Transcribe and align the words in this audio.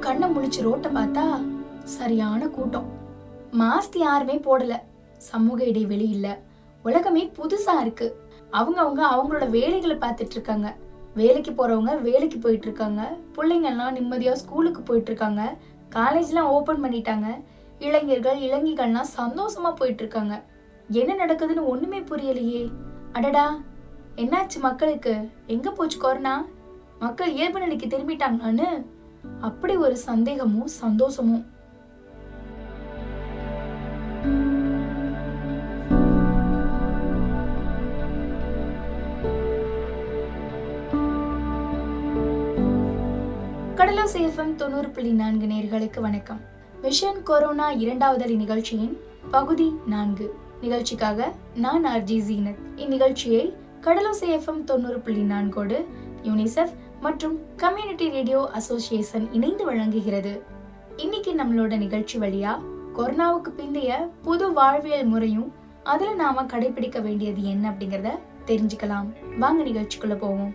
கண்ணை 0.00 0.28
முழிச்சு 0.28 0.62
ரோட்டை 0.62 0.90
பார்த்தா 0.90 1.46
சரியான 1.84 2.48
கூட்டம். 2.48 2.88
மாஸ்க் 3.52 3.98
யாருமே 3.98 4.38
போடல. 4.38 4.76
சமூக 5.18 5.64
இடைவெளி 5.64 6.08
இல்ல. 6.08 6.38
உலகமே 6.82 7.32
புதுசா 7.36 7.80
இருக்கு. 7.80 8.20
அவங்க 8.50 8.80
அவங்க 8.80 9.06
அவங்களோட 9.06 9.50
வேலைகளை 9.50 9.96
பார்த்துட்டு 9.96 10.30
இருக்காங்க. 10.30 10.74
வேலைக்கு 11.14 11.50
போறவங்க 11.50 12.00
வேலைக்கு 12.00 12.38
போயிட்டு 12.38 12.66
இருக்காங்க. 12.66 13.16
பிள்ளைங்க 13.36 13.62
எல்லாம் 13.62 13.96
நிம்மதியா 13.96 14.32
ஸ்கூலுக்கு 14.32 14.82
போயிட்டு 14.82 15.10
இருக்காங்க. 15.10 15.56
காலேஜ்லாம் 15.94 16.50
ஓபன் 16.56 16.84
பண்ணிட்டாங்க. 16.84 17.44
இளைஞர்கள் 17.78 18.38
இளைஞர்கள்லாம் 18.38 19.04
சந்தோஷமா 19.16 19.74
போயிட்டு 19.74 20.02
இருக்காங்க. 20.02 20.42
என்ன 20.90 21.26
நடக்குதுன்னு 21.26 21.64
ஒண்ணுமே 21.64 22.00
புரியலையே. 22.00 22.70
அடடா 23.12 23.58
என்னாச்சு 24.16 24.58
மக்களுக்கு? 24.60 25.28
எங்க 25.46 25.70
போச்சு 25.70 25.98
கொரோனா? 25.98 26.44
மக்கள் 26.98 27.32
இயல்பு 27.32 27.60
நிலைக்கு 27.60 27.86
திரும்பிட்டாங்களான்னு? 27.86 28.84
அப்படி 29.40 29.76
ஒரு 29.76 29.96
சந்தேகமும் 29.96 30.66
சந்தோஷமும். 30.66 31.46
கடலோசை 43.74 44.22
எஃப்எம் 44.22 44.54
தொண்ணூறு 44.54 44.88
புள்ளி 44.88 45.10
நான்கு 45.10 45.46
நேர்களுக்கு 45.46 46.00
வணக்கம். 46.00 46.40
மிஷன் 46.82 47.22
கொரோனா 47.22 47.70
இரண்டாவது 47.70 48.36
நிகழ்ச்சியின் 48.36 48.98
பகுதி 49.30 49.74
நான்கு. 49.86 50.34
நிகழ்ச்சிக்காக 50.60 51.32
நான் 51.54 51.86
ஆர்ஜி 51.86 52.22
ஜீனத். 52.28 52.58
இந்நிகழ்ச்சியை 52.76 53.52
கடலோசை 53.80 54.20
எஃப்எம் 54.20 54.64
தொண்ணூறு 54.64 55.00
புள்ளி 55.00 55.22
நான்கோடு 55.22 55.84
யூனிசெஃப் 56.22 56.72
மற்றும் 57.00 57.40
கம்யூனிட்டி 57.56 58.08
ரேடியோ 58.08 58.48
அசோசியேஷன் 58.52 59.32
இணைந்து 59.32 59.64
வழங்குகிறது. 59.64 60.42
இன்னைக்கு 60.96 61.32
நம்மளோட 61.32 61.76
நிகழ்ச்சி 61.76 62.18
வழியா 62.18 62.52
கொரோனாவுக்கு 62.96 63.50
பிந்தைய 63.58 64.10
புது 64.22 64.52
வாழ்வியல் 64.52 65.04
முறையும் 65.04 65.52
அதுல 65.82 66.14
நாம 66.14 66.42
கடைபிடிக்க 66.42 67.02
வேண்டியது 67.02 67.44
என்ன 67.44 67.70
அப்படிங்கறத 67.70 68.10
தெரிஞ்சுக்கலாம். 68.46 69.38
வாங்க 69.38 69.62
நிகழ்ச்சிக்குள்ள 69.62 70.18
போவோம். 70.18 70.54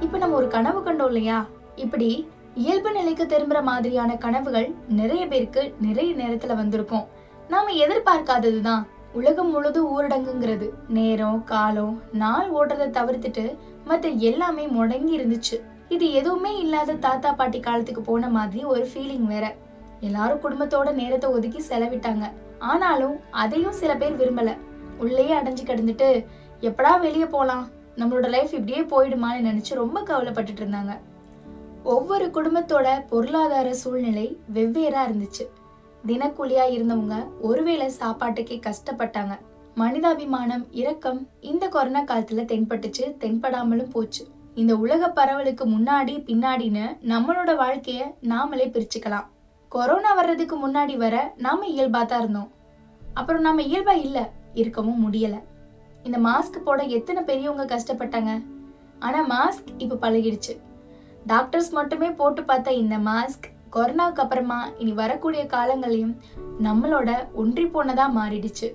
இப்ப 0.00 0.18
நம்ம 0.18 0.36
ஒரு 0.36 0.48
கனவு 0.48 0.80
கண்டோம் 0.80 1.06
இல்லையா? 1.06 1.46
இப்படி 1.76 2.28
இயல்பு 2.54 2.92
நிலைக்கு 2.92 3.24
திரும்புற 3.24 3.62
மாதிரியான 3.62 4.16
கனவுகள் 4.16 4.74
நிறைய 4.88 5.26
பேருக்கு 5.26 5.74
நிறைய 5.80 6.14
நேரத்துல 6.14 6.56
வந்திருக்கும். 6.56 7.18
நாம 7.50 7.70
எதிர்பார்க்காததுதான். 7.70 8.86
உலகம் 9.12 9.50
முழுதும் 9.50 10.00
ஊரடங்குங்கிறது. 10.00 10.70
நேரம் 10.88 11.44
காலம் 11.44 12.02
நாள் 12.12 12.52
ஓடுறதை 12.52 12.90
தவிர்த்துட்டு 12.90 13.56
மத்த 13.88 14.16
எல்லாமே 14.16 14.66
முடங்கி 14.66 15.16
இருந்துச்சு. 15.18 15.60
இது 15.88 16.12
எதுவுமே 16.12 16.58
இல்லாத 16.58 16.94
தாத்தா 16.94 17.32
பாட்டி 17.32 17.60
காலத்துக்கு 17.60 18.00
போன 18.00 18.28
மாதிரி 18.28 18.64
ஒரு 18.64 18.86
ஃபீலிங் 18.94 19.24
வேற. 19.24 19.54
எல்லாரும் 20.00 20.40
குடும்பத்தோட 20.40 20.92
நேரத்தை 20.92 21.30
ஒதுக்கி 21.30 21.62
செலவிட்டாங்க. 21.68 22.30
ஆனாலும் 22.58 23.16
அதையும் 23.30 23.72
சில 23.72 23.96
பேர் 23.96 24.16
விரும்பல. 24.16 24.56
உள்ளேயே 24.98 25.34
அடைஞ்சு 25.34 25.64
கிடந்துட்டு 25.64 26.26
எப்படா 26.60 27.00
வெளியே 27.00 27.26
போலாம்? 27.26 27.68
நம்மளோட 27.96 28.28
லைஃப் 28.28 28.54
இப்படியே 28.54 28.82
போயிடுமான்னு 28.82 29.48
நினைச்சு 29.48 29.74
ரொம்ப 29.74 30.00
கவலைப்பட்டுட்டு 30.00 30.60
இருந்தாங்க. 30.60 30.98
ஒவ்வொரு 31.82 32.26
குடும்பத்தோட 32.26 33.06
பொருளாதார 33.08 33.74
சூழ்நிலை 33.74 34.38
வெவ்வேறா 34.54 35.00
இருந்துச்சு. 35.08 35.44
தினக்கூலியா 36.06 36.64
இருந்தவங்க 36.76 37.40
ஒருவேளை 37.40 37.88
சாப்பாட்டுக்கே 37.88 38.60
கஷ்டப்பட்டாங்க. 38.66 39.38
மனிதாபிமானம் 39.76 40.64
இரக்கம் 40.70 41.28
இந்த 41.40 41.68
கொரோனா 41.68 42.02
காலத்துல 42.02 42.44
தென்பட்டுச்சு 42.52 43.04
தென்படாமலும் 43.18 43.90
போச்சு. 43.90 44.26
இந்த 44.54 44.76
உலக 44.76 45.12
பரவலுக்கு 45.16 45.64
முன்னாடி 45.64 46.14
பின்னாடின்னு 46.28 46.86
நம்மளோட 47.08 47.50
வாழ்க்கைய 47.56 48.14
நாமளே 48.22 48.66
பிரிச்சுக்கலாம். 48.66 49.26
கொரோனா 49.68 50.14
வர்றதுக்கு 50.14 50.68
முன்னாடி 50.68 50.96
வர 50.96 51.34
நாம 51.36 51.66
இயல்பா 51.66 52.04
தான் 52.04 52.18
இருந்தோம். 52.18 52.50
அப்புறம் 53.14 53.42
நாம 53.42 53.62
இயல்பா 53.62 53.92
இல்ல 53.92 54.30
இருக்கவும் 54.54 55.12
முடியல. 55.12 55.40
இந்த 56.02 56.18
மாஸ்க் 56.18 56.64
போட 56.64 56.82
எத்தனை 56.82 57.22
பெரியவங்க 57.22 57.76
கஷ்டப்பட்டாங்க? 57.76 58.44
ஆனா 58.98 59.20
மாஸ்க் 59.28 59.70
இப்ப 59.78 60.10
பழகிடுச்சு. 60.10 60.60
டாக்டர்ஸ் 61.26 61.70
மட்டுமே 61.70 62.10
போட்டு 62.10 62.44
பார்த்த 62.44 62.72
இந்த 62.72 62.98
மாஸ்க் 62.98 63.48
கொரோனாவுக்கு 63.72 64.20
அப்புறமா 64.20 64.68
இனி 64.78 64.92
வரக்கூடிய 64.92 65.44
காலங்களையும் 65.44 66.16
நம்மளோட 66.62 67.32
ஒன்றி 67.32 67.64
போனதா 67.64 68.06
மாறிடுச்சு. 68.16 68.74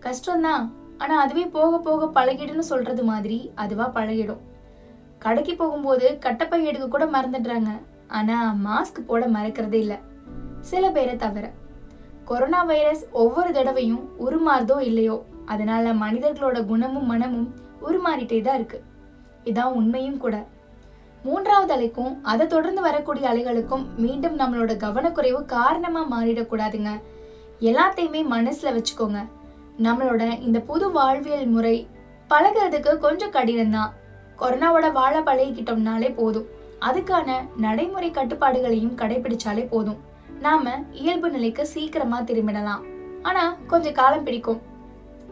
கஷ்டம்தான். 0.00 0.72
ஆனா 0.98 1.20
அதுவே 1.20 1.46
போக 1.46 1.78
போக 1.78 2.20
பழகிடுன்னு 2.20 2.58
சொல்றது 2.58 3.04
மாதிரி 3.04 3.52
அதுவா 3.54 3.90
பழகிடும். 3.90 4.38
கடைக்கு 5.18 5.56
போகும்போது 5.56 6.18
கட்டப்பை 6.18 6.64
எடுக்க 6.64 6.88
கூட 6.88 7.06
மறந்துடுறாங்க. 7.06 7.68
ஆனா 8.08 8.56
மாஸ்க் 8.64 9.06
போட 9.06 9.28
மறக்கிறதே 9.28 9.72
இல்ல. 9.72 9.98
சில 10.60 10.90
பேரை 10.90 11.16
தவிர. 11.16 11.50
கொரோனா 12.24 12.62
வைரஸ் 12.62 13.08
ஒவ்வொரு 13.12 13.52
தடவையும் 13.52 14.08
உருமாறுதோ 14.18 14.80
இல்லையோ 14.80 15.24
அதனால 15.46 15.94
மனிதர்களோட 15.94 16.66
குணமும் 16.66 17.06
மனமும் 17.06 17.54
உருமாறிட்டே 17.82 18.40
தான் 18.40 18.54
இருக்கு. 18.54 18.82
இதான் 19.44 19.72
உண்மையும் 19.72 20.16
கூட. 20.16 20.46
மூன்றாவது 21.22 21.74
அலைக்கும் 21.74 22.18
அதை 22.22 22.46
தொடர்ந்து 22.46 22.80
வரக்கூடிய 22.80 23.30
அலைகளுக்கும் 23.30 23.84
மீண்டும் 23.96 24.38
நம்மளோட 24.38 24.70
கவனக்குறைவு 24.70 25.44
காரணமாக 25.44 26.16
மாறிடக்கூடாதுங்க. 26.16 27.00
எல்லாத்தையுமே 27.60 28.24
மனசில் 28.24 28.74
வச்சுக்கோங்க. 28.74 29.28
நம்மளோட 29.82 30.42
இந்த 30.42 30.60
புது 30.60 30.90
வாழ்வியல் 30.90 31.46
முறை 31.46 31.86
பழகிறதுக்கு 32.30 32.98
கொஞ்சம் 32.98 33.30
கடினம்தான். 33.30 33.90
கொரோனாவோட 34.38 34.92
வாழ 34.92 35.20
பழகிக்கிட்டோம்னாலே 35.20 36.14
போதும். 36.14 36.46
அதுக்கான 36.80 37.32
நடைமுறை 37.56 38.10
கட்டுப்பாடுகளையும் 38.10 38.96
கடைபிடிச்சாலே 38.96 39.68
போதும். 39.68 39.98
நாம 40.40 40.70
இயல்பு 40.92 41.30
நிலைக்கு 41.30 41.66
சீக்கிரமா 41.66 42.20
திரும்பிடலாம். 42.20 42.80
ஆனா 43.22 43.56
கொஞ்சம் 43.66 43.92
காலம் 43.92 44.24
பிடிக்கும். 44.24 44.62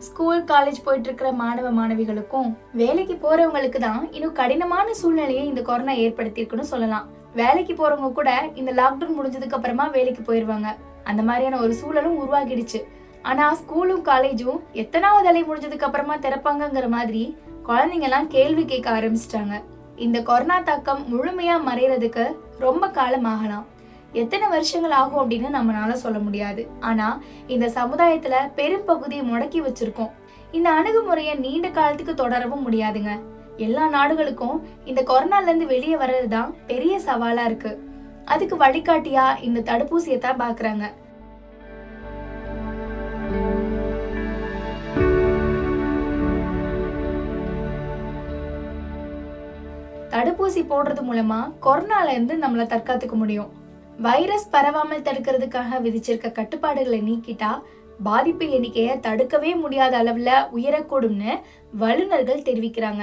ஸ்கூல் 0.01 0.45
காலேஜ் 0.45 0.85
போயிட்டு 0.85 1.09
இருக்கிற 1.09 1.33
மாணவ 1.33 1.71
மாணவிகளுக்கும் 1.71 2.51
வேலைக்கு 2.73 3.15
போறவங்களுக்கு 3.15 3.79
தான் 3.79 4.13
இன்னும் 4.13 4.33
கடினமான 4.33 4.95
சூழ்நிலையை 4.95 5.47
இந்த 5.47 5.63
கொரோனா 5.63 5.93
ஏற்படுத்தியிருக்குன்னு 5.93 6.71
சொல்லலாம். 6.73 7.09
வேலைக்கு 7.35 7.75
போறவங்க 7.75 8.13
கூட 8.13 8.31
இந்த 8.55 8.73
லாக்டவுன் 8.73 9.17
முடிஞ்சதுக்கு 9.19 9.57
அப்புறமா 9.59 9.87
வேலைக்கு 9.87 10.23
போயிருவாங்க. 10.23 10.77
அந்த 11.05 11.23
மாதிரியான 11.23 11.61
ஒரு 11.63 11.75
சூழலும் 11.75 12.17
உருவாகிடுச்சு. 12.21 12.81
ஆனா 13.23 13.45
ஸ்கூலும் 13.55 14.05
காலேஜும் 14.05 14.61
எத்தனாவது 14.73 15.29
அலை 15.29 15.43
முடிஞ்சதுக்கு 15.45 15.89
அப்புறமா 15.89 16.17
திறப்பாங்கங்கிற 16.17 16.89
மாதிரி 16.89 17.37
குழந்தைங்க 17.67 18.09
எல்லாம் 18.11 18.29
கேள்வி 18.29 18.65
கேட்க 18.65 19.01
ஆரம்பிச்சிட்டாங்க. 19.01 19.63
இந்த 19.97 20.23
கொரோனா 20.23 20.61
தாக்கம் 20.61 21.05
முழுமையா 21.11 21.57
மறையறதுக்கு 21.69 22.25
ரொம்ப 22.59 22.89
காலம் 22.89 23.25
ஆகலாம் 23.25 23.67
எத்தனை 24.13 24.49
வருஷங்கள் 24.49 24.91
ஆகும் 24.91 25.31
அப்படின்னு 25.31 25.49
நம்மளால 25.57 25.93
சொல்ல 25.93 26.19
முடியாது. 26.19 26.69
ஆனா 26.81 27.21
இந்த 27.47 27.67
சமுதாயத்துல 27.69 28.35
பெரும் 28.55 28.85
பகுதியை 28.85 29.33
முடக்கி 29.33 29.61
வச்சிருக்கோம். 29.67 30.11
இந்த 30.53 30.71
அணுகுமுறையை 30.71 31.35
நீண்ட 31.35 31.69
காலத்துக்கு 31.69 32.15
தொடரவும் 32.15 32.73
முடியாதுங்க. 32.73 33.21
எல்லா 33.57 33.89
நாடுகளுக்கும் 33.89 34.67
இந்த 34.85 35.03
கொரோனால 35.03 35.43
இருந்து 35.43 35.67
வெளியே 35.67 35.95
வர்றதுதான் 35.95 36.55
பெரிய 36.67 37.01
சவாலா 37.07 37.45
இருக்கு. 37.45 37.89
அதுக்கு 38.25 38.57
வழிகாட்டியா 38.57 39.43
இந்த 39.43 39.61
தடுப்பூசியை 39.61 40.19
தான் 40.19 40.41
பாக்குறாங்க. 40.41 40.87
தடுப்பூசி 50.11 50.63
போடுறது 50.71 51.03
மூலமா 51.11 51.53
கொரோனால 51.63 52.09
இருந்து 52.09 52.37
நம்மளை 52.37 52.67
தற்காத்துக்க 52.67 53.13
முடியும். 53.13 53.60
வைரஸ் 54.01 54.51
பரவாமல் 54.53 55.07
தடுக்கிறதுக்காக 55.07 55.79
விதிச்சிருக்க 55.85 56.33
கட்டுப்பாடுகளை 56.33 57.01
நீக்கிட்டா 57.01 57.63
பாதிப்பு 58.03 58.51
எண்ணிக்கையை 58.51 59.01
தடுக்கவே 59.01 59.55
முடியாத 59.55 59.97
அளவில் 59.97 60.31
உயரக்கூடும்னு 60.57 61.33
வல்லுநர்கள் 61.73 62.43
தெரிவிக்கிறாங்க. 62.43 63.03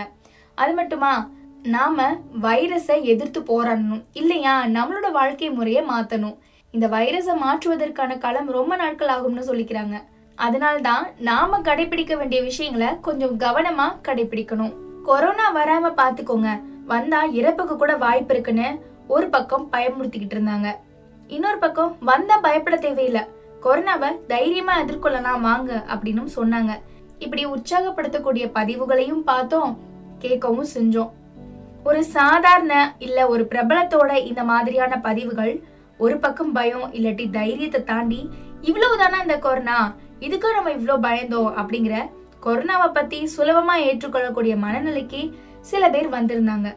அது 0.56 0.74
மட்டுமா? 0.74 1.30
நாம 1.64 2.18
வைரஸை 2.42 3.02
எதிர்த்து 3.02 3.40
போராடணும். 3.40 4.04
இல்லையா? 4.14 4.66
நம்மளோட 4.66 5.12
வாழ்க்கை 5.12 5.50
முறையை 5.50 5.84
மாற்றணும் 5.84 6.38
இந்த 6.72 6.88
வைரஸை 6.88 7.36
மாற்றுவதற்கான 7.38 8.18
காலம் 8.18 8.52
ரொம்ப 8.52 8.76
நாட்கள் 8.76 9.08
ஆகும்னு 9.08 9.48
சொல்லிக்கிறாங்க. 9.50 10.04
அதனால்தான் 10.36 11.08
நாம 11.20 11.60
கடைபிடிக்க 11.60 12.18
வேண்டிய 12.18 12.42
விஷயங்களை 12.42 13.00
கொஞ்சம் 13.00 13.40
கவனமா 13.40 13.88
கடைபிடிக்கணும் 14.08 14.74
கொரோனா 15.04 15.48
வராம 15.56 15.94
பாத்துக்கோங்க 15.98 16.62
வந்தா 16.86 17.24
இறப்புக்கு 17.24 17.78
கூட 17.78 17.98
வாய்ப்பு 17.98 18.34
இருக்குன்னு 18.34 18.82
ஒரு 19.08 19.30
பக்கம் 19.30 19.70
பயமுறுத்திக்கிட்டு 19.72 20.36
இருந்தாங்க. 20.38 20.76
இன்னொரு 21.28 21.58
பக்கம் 21.58 21.98
வந்த 22.00 22.38
பயப்பட 22.38 22.76
தேவையில்லை. 22.78 23.22
கொரோனாவை 23.64 24.26
தைரியமா 24.26 24.82
எதிர்கொள்ளலாம் 24.82 25.42
வாங்க 25.42 25.84
அப்படின்னு 25.88 26.28
சொன்னாங்க. 26.36 26.72
இப்படி 27.20 27.46
உற்சாகப்படுத்தக்கூடிய 27.46 28.46
பதிவுகளையும் 28.54 29.24
பார்த்தோம் 29.32 29.80
கேட்கவும் 30.22 30.66
செஞ்சோம். 30.74 31.12
ஒரு 31.84 32.04
சாதாரண 32.04 32.96
இல்ல 33.00 33.28
ஒரு 33.28 33.48
பிரபலத்தோட 33.50 34.26
இந்த 34.26 34.44
மாதிரியான 34.44 35.00
பதிவுகள் 35.00 35.64
ஒரு 35.98 36.18
பக்கம் 36.18 36.52
பயம் 36.52 36.94
இல்லாட்டி 36.94 37.30
தைரியத்தை 37.30 37.84
தாண்டி 37.84 38.30
இவ்வளவுதானா 38.62 39.22
இந்த 39.22 39.38
கொரோனா? 39.40 39.96
இதுக்கு 40.20 40.54
நம்ம 40.54 40.72
இவ்வளோ 40.72 40.98
பயந்தோம் 41.00 41.52
அப்படிங்கிற 41.62 42.10
கொரோனாவை 42.44 42.92
பத்தி 42.94 43.30
சுலபமா 43.38 43.76
ஏற்றுக்கொள்ளக்கூடிய 43.76 44.56
மனநிலைக்கு 44.56 45.34
சில 45.62 45.90
பேர் 45.90 46.10
வந்திருந்தாங்க. 46.10 46.76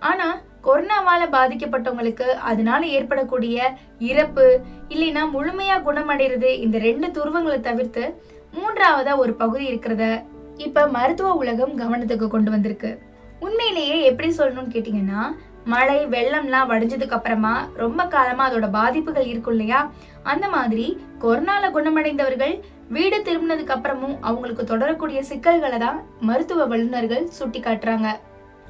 ஆனா 0.00 0.40
கொரோனாவால் 0.64 1.30
பாதிக்கப்பட்டவங்களுக்கு 1.30 2.24
அதனால 2.24 2.86
ஏற்படக்கூடிய 2.86 3.76
இறப்பு 3.98 4.64
இல்லைன்னா 4.88 5.30
முழுமையாக 5.30 5.82
குணமடைகிறது 5.82 6.60
இந்த 6.60 6.78
ரெண்டு 6.78 7.06
துருவங்களை 7.06 7.60
தவிர்த்து 7.60 8.14
மூன்றாவதா 8.54 9.16
ஒரு 9.16 9.34
பகுதி 9.34 9.66
இருக்கிறத 9.66 10.22
இப்போ 10.56 10.86
மருத்துவ 10.86 11.34
உலகம் 11.34 11.74
கவனத்துக்கு 11.74 12.28
கொண்டு 12.28 12.50
வந்திருக்கு. 12.50 12.98
உண்மையிலேயே 13.40 14.02
எப்படி 14.04 14.28
சொல்லணும்னு 14.28 14.74
கேட்டிங்கன்னா 14.74 15.20
மழை 15.64 16.06
வெள்ளம்லாம் 16.06 16.68
வடிஞ்சதுக்கு 16.68 17.12
அப்புறமா 17.12 17.68
ரொம்ப 17.74 18.06
காலமாக 18.06 18.50
அதோட 18.50 18.70
பாதிப்புகள் 18.70 19.26
இருக்கும் 19.26 19.52
இல்லையா? 19.52 19.90
அந்த 20.22 20.48
மாதிரி 20.48 20.98
கொரோனால 21.20 21.70
குணமடைந்தவர்கள் 21.70 22.54
வீடு 22.88 23.22
திரும்பினதுக்கு 23.22 23.72
அப்புறமும் 23.72 24.16
அவங்களுக்கு 24.20 24.64
தொடரக்கூடிய 24.64 25.20
சிக்கல்களை 25.20 25.78
தான் 25.78 26.06
மருத்துவ 26.20 26.66
வல்லுநர்கள் 26.66 27.28
சுட்டி 27.28 27.60
காட்டுறாங்க 27.60 28.08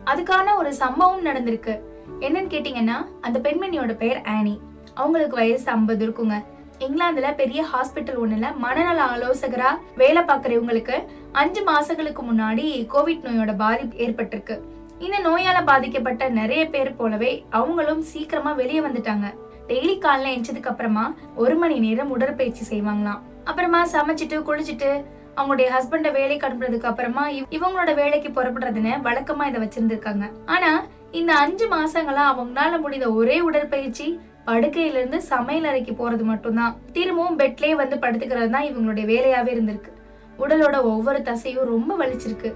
அதுக்கான 0.05 0.57
ஒரு 0.57 0.75
சம்பவம் 0.75 1.25
நடந்திருக்கு. 1.25 1.81
என்னன்னு 2.21 2.53
கேட்டீங்கன்னா 2.53 3.07
அந்த 3.21 3.39
பெண்மணியோட 3.39 3.97
பெயர் 3.97 4.23
ஆனி. 4.23 4.61
அவங்களுக்கு 4.95 5.37
வயசு 5.37 5.71
ஐம்பது 5.71 6.09
இருக்குங்க. 6.09 6.45
இங்கிலாந்துல 6.79 7.35
பெரிய 7.35 7.65
ஹாஸ்பிட்டல் 7.73 8.19
ஒண்ணுல 8.25 8.57
மனநல 8.57 9.03
ஆலோசகரா 9.03 9.79
வேலை 9.97 10.23
பார்க்குறவங்களுக்கு 10.23 11.05
அஞ்சு 11.33 11.65
மாசங்களுக்கு 11.65 12.23
முன்னாடி 12.33 12.87
கோவிட் 12.95 13.25
நோயோட 13.25 13.57
பாதிப்பு 13.57 13.99
ஏற்பட்டிருக்கு. 13.99 14.61
இந்த 14.99 15.19
நோயால 15.19 15.65
பாதிக்கப்பட்ட 15.65 16.29
நிறைய 16.29 16.69
பேர் 16.69 16.97
போலவே 16.97 17.45
அவங்களும் 17.51 18.03
சீக்கிரமா 18.03 18.53
வெளியே 18.53 18.81
வந்துட்டாங்க. 18.81 19.35
டெய்லி 19.69 19.99
காலைல 19.99 20.41
எஞ்சதுக்கு 20.41 20.67
அப்புறமா 20.67 21.15
ஒரு 21.37 21.57
மணி 21.57 21.79
நேரம் 21.79 22.11
உடற்பயிற்சி 22.11 22.65
செய்வாங்களாம். 22.71 23.21
அப்புறமா 23.45 23.87
சமைச்சிட்டு 23.87 24.43
குளிச்சுட்டு 24.43 25.05
அவங்களுடைய 25.37 25.69
ஹஸ்பண்ட 25.79 26.13
வேலைக்கு 26.13 26.47
அனுப்புனதுக்கு 26.47 26.83
அப்புறமா 26.83 27.29
இவ்- 27.29 27.47
இவங்களோட 27.51 27.95
வேலைக்கு 27.95 28.43
புறப்படுறதுன்னு 28.43 29.01
வழக்கமா 29.05 29.47
இதை 29.47 29.69
வச்சிருந்திருக்காங்க. 29.69 30.31
ஆனா 30.47 30.85
இந்த 31.11 31.37
அஞ்சு 31.37 31.69
மாசங்களா 31.69 32.21
அவங்களால 32.37 32.81
முடிந்த 32.81 33.13
ஒரே 33.13 33.41
உடற்பயிற்சி 33.41 34.21
படுக்கையில 34.47 34.91
இருந்து 34.91 35.23
சமையல் 35.23 35.65
அறைக்கு 35.65 35.93
போறது 35.93 36.23
மட்டும்தான். 36.23 36.77
திரும்பவும் 36.93 37.39
பெட்லயே 37.39 37.73
வந்து 37.73 37.97
படுத்துக்கிறது 37.97 38.49
தான் 38.49 38.65
இவங்களுடைய 38.65 39.07
வேலையாவே 39.07 39.55
இருந்திருக்கு. 39.55 39.93
உடலோட 40.39 40.83
ஒவ்வொரு 40.83 41.19
தசையும் 41.19 41.65
ரொம்ப 41.65 41.97
வலிச்சிருக்கு. 41.99 42.55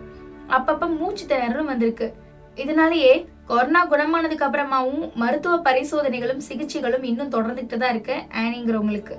அப்பப்ப 0.49 0.97
மூச்சு 0.97 1.27
திணறும் 1.27 1.67
வந்திருக்கு. 1.67 2.15
இதனாலேயே 2.55 3.29
கொரோனா 3.47 3.89
குணமானதுக்கு 3.89 4.43
அப்புறமாவும் 4.43 5.13
மருத்துவ 5.15 5.59
பரிசோதனைகளும் 5.59 6.41
சிகிச்சைகளும் 6.49 7.03
இன்னும் 7.03 7.31
தொடர்ந்துட்டு 7.31 7.77
தான் 7.77 7.91
இருக்கு 7.91 8.23
ஆனிங்கிறவங்களுக்கு. 8.41 9.17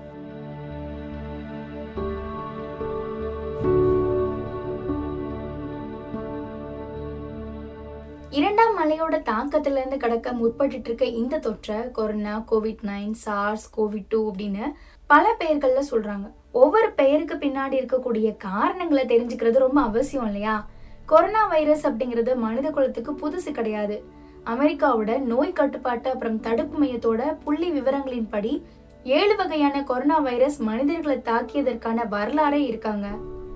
இரண்டாம் 8.36 8.78
அலையோட 8.78 9.14
தாக்கத்திலேருந்து 9.14 9.98
கடக்க 9.98 10.32
முற்பட்டு 10.32 10.80
இருக்க 10.84 11.06
இந்த 11.06 11.38
தொற்றை 11.38 11.92
corona 11.92 12.44
covid 12.52 12.82
nine 12.82 13.12
SARS 13.12 13.80
covid 13.80 14.06
two 14.10 14.32
அப்படின்னு 14.32 14.74
பல 15.08 15.36
பெயர்கள்ல 15.40 15.82
சொல்றாங்க. 15.92 16.32
ஒவ்வொரு 16.52 16.92
பெயருக்கு 16.92 17.36
பின்னாடி 17.36 17.76
இருக்கக்கூடிய 17.76 18.38
காரணங்களை 18.38 19.06
தெரிஞ்சுக்கிறது 19.06 19.58
ரொம்ப 19.58 19.82
அவசியம் 19.82 20.26
இல்லையா? 20.26 20.68
கொரோனா 21.06 21.48
வைரஸ் 21.48 21.88
அப்படிங்கிறது 21.88 22.36
மனித 22.36 22.70
குலத்துக்கு 22.70 23.12
புதுசு 23.12 23.52
கிடையாது. 23.52 24.04
அமெரிக்காவோட 24.46 25.20
நோய் 25.20 25.54
கட்டுப்பாட்டு 25.54 26.10
அப்புறம் 26.10 26.40
தடுப்பு 26.40 26.84
மையத்தோட 26.84 27.38
புள்ளி 27.44 27.72
விவரங்களின்படி 27.72 28.62
ஏழு 29.04 29.36
வகையான 29.36 29.84
கொரோனா 29.84 30.18
வைரஸ் 30.18 30.62
மனிதர்களை 30.62 31.18
தாக்கியதற்கான 31.26 32.08
வரலாறே 32.08 32.66
இருக்காங்க. 32.66 33.08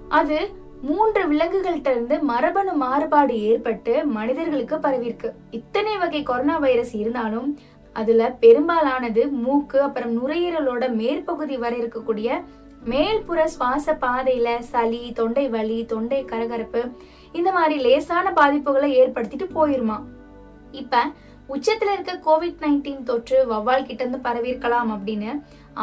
அது 0.09 0.67
மூன்று 0.81 1.27
விலங்குகள்கிட்ட 1.27 1.87
இருந்து 1.87 2.19
மரபணு 2.23 2.73
மாறுபாடு 2.73 3.41
ஏற்பட்டு 3.41 4.05
மனிதர்களுக்கு 4.05 4.75
பரவிருக்கு 4.75 5.29
இத்தனை 5.51 5.97
வகை 5.97 6.23
கொரோனா 6.23 6.57
வைரஸ் 6.57 6.93
இருந்தாலும் 6.95 7.57
அதுல 7.95 8.31
பெரும்பாலானது 8.39 9.29
மூக்கு 9.29 9.81
அப்புறம் 9.81 10.13
நுரையீரலோட 10.17 10.93
மேற்பகுதி 10.93 11.57
வரை 11.57 11.79
இருக்கக்கூடிய 11.81 12.29
மேல்புற 12.85 13.45
சுவாச 13.45 13.97
பாதையில 14.01 14.59
சளி 14.59 15.11
தொண்டை 15.11 15.49
வலி 15.49 15.85
தொண்டை 15.85 16.25
கரகரப்பு 16.25 16.81
இந்த 17.31 17.51
மாதிரி 17.51 17.75
லேசான 17.79 18.31
பாதிப்புகளை 18.31 18.89
ஏற்படுத்திட்டு 19.01 19.47
போயிருமா. 19.55 19.97
இப்ப 20.71 21.03
உச்சத்துல 21.49 21.93
இருக்க 21.93 22.13
கோவிட் 22.25 22.61
நைன்டீன் 22.61 23.03
தொற்று 23.03 23.45
வவ்வால் 23.49 23.85
கிட்ட 23.85 24.03
இருந்து 24.03 24.19
பரவி 24.19 24.47
இருக்கலாம் 24.47 24.91
அப்படின்னு 24.95 25.31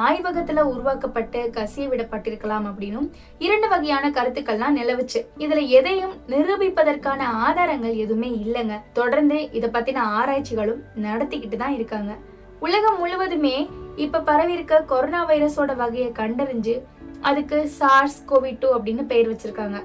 ஆய்வகத்துல 0.04 0.62
உருவாக்கப்பட்டு 0.72 1.40
கசிய 1.56 1.84
விடப்பட்டிருக்கலாம் 1.90 2.66
அப்படின்னும் 2.70 3.08
இரண்டு 3.38 3.68
வகையான 3.68 4.10
கருத்துக்கள்லாம் 4.10 4.78
நிலவுச்சு. 4.78 5.20
இதுல 5.38 5.60
எதையும் 5.78 6.14
நிரூபிப்பதற்கான 6.28 7.20
ஆதாரங்கள் 7.46 7.94
எதுவுமே 7.94 8.30
இல்லைங்க. 8.44 8.76
தொடர்ந்து 8.92 9.38
இதை 9.52 9.70
பத்தின 9.76 10.02
ஆராய்ச்சிகளும் 10.18 10.82
நடத்திக்கிட்டு 11.02 11.56
தான் 11.56 11.74
இருக்காங்க. 11.74 12.14
உலகம் 12.60 12.98
முழுவதுமே 12.98 13.56
இப்ப 13.96 14.20
பரவி 14.20 14.52
இருக்க 14.52 14.82
கொரோனா 14.82 15.28
வைரஸோட 15.28 15.76
வகையை 15.76 16.12
கண்டறிஞ்சு 16.18 16.76
அதுக்கு 17.20 17.58
சார்ஸ் 17.68 18.18
கோவிட் 18.28 18.58
டூ 18.60 18.68
அப்படின்னு 18.76 19.04
பெயர் 19.06 19.30
வச்சிருக்காங்க. 19.32 19.78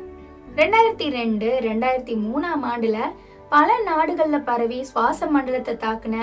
ரெண்டாயிரத்தி 0.56 1.10
ரெண்டு 1.10 1.48
ரெண்டாயிரத்தி 1.62 2.16
மூணாம் 2.26 2.64
ஆண்டுல 2.72 2.98
பல 3.50 3.72
நாடுகள்ல 3.86 4.44
பரவி 4.44 4.84
சுவாச 4.84 5.26
மண்டலத்தை 5.26 5.74
தாக்குன 5.76 6.16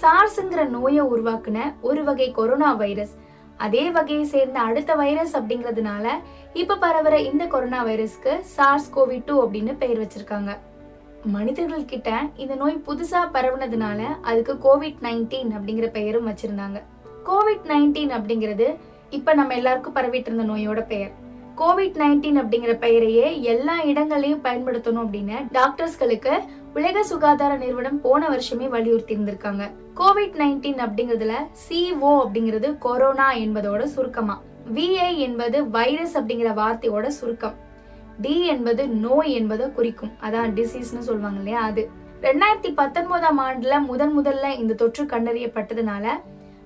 சார்ஸ்ங்கிற 0.00 0.62
நோயை 0.68 1.04
உருவாக்குன 1.04 1.58
ஒரு 1.80 2.04
வகை 2.04 2.30
கொரோனா 2.30 2.72
வைரஸ். 2.72 3.14
அதே 3.56 3.90
வகையை 3.90 4.24
சேர்ந்த 4.24 4.60
அடுத்த 4.60 4.94
வைரஸ் 4.94 5.36
அப்படிங்கிறதுனால 5.36 6.08
இப்ப 6.52 6.76
பரவுற 6.80 7.18
இந்த 7.18 7.46
கொரோனா 7.46 7.86
வைரஸ்க்கு 7.86 8.40
சார்ஸ் 8.40 8.90
கோவிட் 8.94 9.22
டூ 9.26 9.48
அப்படின்னு 9.48 9.76
பெயர் 9.78 10.00
வச்சிருக்காங்க. 10.00 10.56
மனிதர்கள் 11.24 11.84
கிட்ட 11.84 12.22
இந்த 12.36 12.54
நோய் 12.54 12.82
புதுசா 12.86 13.28
பரவுனதுனால 13.32 14.02
அதுக்கு 14.22 14.54
கோவிட் 14.54 14.96
நைன்டீன் 15.02 15.50
அப்படிங்கிற 15.58 15.86
பெயரும் 15.86 16.28
வச்சிருந்தாங்க. 16.28 16.82
கோவிட் 17.26 17.66
நைன்டீன் 17.66 18.14
அப்படிங்கிறது 18.16 18.76
இப்ப 19.10 19.34
நம்ம 19.34 19.54
எல்லாருக்கும் 19.54 19.94
பரவிட்டு 19.94 20.32
இருந்த 20.32 20.42
நோயோட 20.42 20.86
பெயர். 20.86 21.10
கோவிட் 21.56 21.96
நைன்டீன் 21.96 22.40
அப்படிங்கிற 22.42 22.78
பெயரையே 22.78 23.42
எல்லா 23.42 23.82
இடங்களையும் 23.82 24.44
பயன்படுத்தணும் 24.44 25.04
அப்படின்னு 25.04 25.46
டாக்டர்ஸ்களுக்கு 25.52 26.32
உலக 26.76 27.02
சுகாதார 27.04 27.56
நிறுவனம் 27.56 28.00
போன 28.00 28.28
வருஷமே 28.28 28.68
வலியுறுத்தி 28.68 29.14
இருந்திருக்காங்க 29.16 29.64
கோவிட் 29.98 30.34
நைன்டீன் 30.40 30.80
அப்படிங்கிறதுல 30.84 31.34
சிஓ 31.64 32.10
அப்படிங்கிறது 32.22 32.78
கொரோனா 32.78 33.26
என்பதோட 33.34 33.82
சுருக்கமா. 33.84 34.36
விஐ 34.74 35.10
என்பது 35.26 35.58
வைரஸ் 35.70 36.18
அப்படிங்கிற 36.18 36.50
வார்த்தையோட 36.60 37.06
சுருக்கம். 37.18 37.54
டி 38.20 38.34
என்பது 38.46 38.88
நோய் 38.88 39.32
என்பதை 39.32 39.66
குறிக்கும். 39.70 40.12
அதான் 40.20 40.50
டிசீஸ்னு 40.58 41.06
சொல்லுவாங்க 41.08 41.38
இல்லையா 41.38 41.62
அது. 41.70 41.88
ரெண்டாயிரத்தி 42.22 42.70
பத்தொன்பதாம் 42.74 43.40
ஆண்டுல 43.40 43.80
முதன் 43.90 44.14
முதல்ல 44.18 44.58
இந்த 44.58 44.74
தொற்று 44.74 45.04
கண்டறியப்பட்டதுனால 45.04 46.06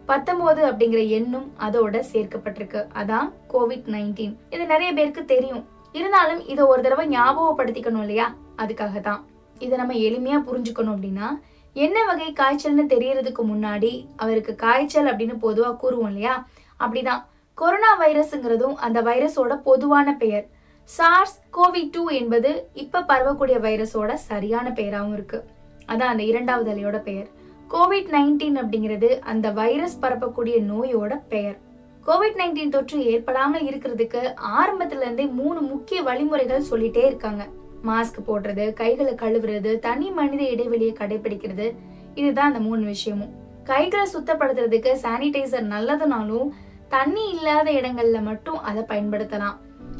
பத்தொன்பது 0.06 0.60
அப்படிங்கிற 0.66 1.08
எண்ணும் 1.08 1.48
அதோட 1.68 1.96
சேர்க்கப்பட்டிருக்கு. 2.12 2.82
அதான் 3.00 3.30
கோவிட் 3.52 3.88
நைன்டீன் 3.96 4.36
இது 4.50 4.66
நிறைய 4.66 4.92
பேருக்கு 4.92 5.24
தெரியும். 5.24 5.64
இருந்தாலும் 5.92 6.46
இதை 6.46 6.64
ஒரு 6.64 6.82
தடவை 6.82 7.06
ஞாபகப்படுத்திக்கணும் 7.08 8.04
இல்லையா? 8.06 8.34
அதுக்காக 8.56 9.00
தான் 9.00 9.24
இதை 9.58 9.78
நம்ம 9.78 9.94
எளிமையாக 9.94 10.42
புரிஞ்சுக்கணும் 10.42 10.94
அப்படின்னா 10.96 11.40
என்ன 11.72 12.04
வகை 12.04 12.32
காய்ச்சல்னு 12.32 12.92
தெரியறதுக்கு 12.92 13.42
முன்னாடி 13.42 14.04
அவருக்கு 14.16 14.54
காய்ச்சல் 14.54 15.16
அப்படின்னு 15.16 15.38
பொதுவாக 15.38 15.76
கூறுவோம் 15.82 16.06
இல்லையா? 16.06 16.46
அப்படிதான். 16.80 17.24
கொரோனா 17.54 18.00
வைரஸ்ங்கிறதும் 18.00 18.74
அந்த 18.74 19.02
வைரஸோட 19.02 19.56
பொதுவான 19.62 20.16
பெயர். 20.16 20.46
சார்ஸ் 20.84 21.42
கோவிட் 21.52 21.88
டூ 21.90 22.10
என்பது 22.10 22.68
இப்போ 22.74 23.00
பரவக்கூடிய 23.00 23.58
வைரஸோட 23.58 24.14
சரியான 24.14 24.70
பெயராகவும் 24.70 25.12
இருக்கு. 25.12 25.44
அதான் 25.86 26.10
அந்த 26.12 26.22
இரண்டாவது 26.22 26.70
அலையோட 26.70 27.02
பெயர். 27.02 27.28
கோவிட் 27.70 28.08
நைன்டீன் 28.08 28.58
அப்படிங்கிறது 28.58 29.18
அந்த 29.18 29.50
வைரஸ் 29.50 29.98
பரப்பக்கூடிய 30.02 30.60
நோயோட 30.60 31.20
பெயர். 31.28 31.58
கோவிட் 32.06 32.36
நைன்டீன் 32.36 32.68
தொற்று 32.68 33.04
ஏற்படாமல் 33.06 33.62
இருக்கிறதுக்கு 33.62 34.34
ஆரம்பத்துல 34.60 35.00
இருந்தே 35.00 35.26
மூணு 35.26 35.60
முக்கிய 35.60 36.02
வழிமுறைகள் 36.02 36.68
சொல்லிட்டே 36.70 37.04
இருக்காங்க. 37.04 37.46
மாஸ்க் 37.84 38.18
போடுறது 38.26 38.72
கைகளை 38.72 39.14
கழுவுறது 39.14 39.78
தனி 39.78 40.10
மனித 40.10 40.42
இடைவெளியை 40.42 40.94
கடைபிடிக்கிறது 40.98 41.66
இதுதான் 42.14 42.50
அந்த 42.50 42.60
மூணு 42.60 42.84
விஷயமும். 42.84 43.32
கைகளை 43.64 44.06
சுத்தப்படுத்துறதுக்கு 44.14 44.92
சானிடைசர் 45.04 45.66
நல்லதுனாலும் 45.74 46.48
தண்ணி 46.88 47.24
இல்லாத 47.28 47.70
இடங்கள்ல 47.70 48.22
மட்டும் 48.22 48.60
அதை 48.60 48.82
பயன்படுத்தலாம். 48.82 49.56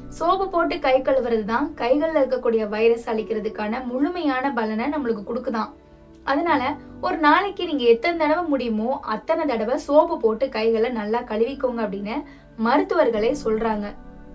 சோப்பு 0.09 0.49
போட்டு 0.49 0.79
கை 0.79 1.03
கழுவுறது 1.03 1.45
தான் 1.45 1.75
கைகளில் 1.75 2.21
இருக்கக்கூடிய 2.21 2.69
வைரஸ் 2.69 3.09
அழிக்கிறதுக்கான 3.09 3.85
முழுமையான 3.85 4.53
பலனை 4.53 4.87
நம்மளுக்கு 4.87 5.25
கொடுக்குதான். 5.31 5.71
அதனால 6.25 6.63
ஒரு 7.01 7.17
நாளைக்கு 7.17 7.65
நீங்க 7.65 7.85
எத்தனை 7.85 8.17
தடவை 8.19 8.49
முடியுமோ 8.49 9.01
அத்தனை 9.01 9.47
தடவை 9.47 9.77
சோப்பு 9.79 10.17
போட்டு 10.19 10.49
கைகளை 10.49 10.91
நல்லா 10.91 11.21
கழுவிக்கோங்க 11.21 11.81
அப்படின்னு 11.85 12.17
மருத்துவர்களே 12.65 13.35
சொல்றாங்க. 13.45 13.87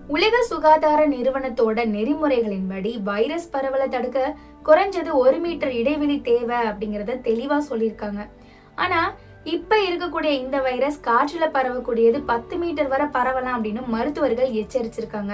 உலக 0.08 0.36
சுகாதார 0.42 1.08
நிறுவனத்தோட 1.08 1.86
நெறிமுறைகளின்படி 1.94 3.04
வைரஸ் 3.04 3.50
பரவலை 3.52 3.88
தடுக்க 3.90 4.36
குறைஞ்சது 4.66 5.12
ஒரு 5.12 5.38
மீட்டர் 5.40 5.72
இடைவெளி 5.72 6.22
தேவை 6.22 6.58
அப்படிங்கறத 6.70 7.16
தெளிவா 7.28 7.58
சொல்லியிருக்காங்க. 7.70 8.28
ஆனா 8.76 9.14
இப்ப 9.44 9.78
இருக்கக்கூடிய 9.78 10.26
இந்த 10.26 10.60
வைரஸ் 10.62 11.00
காற்றுல 11.00 11.48
பரவக்கூடியது 11.52 12.20
பத்து 12.26 12.58
மீட்டர் 12.58 12.88
வரை 12.88 13.06
பரவலாம் 13.06 13.56
அப்படின்னு 13.58 13.84
மருத்துவர்கள் 13.88 14.52
எச்சரிச்சிருக்காங்க. 14.52 15.34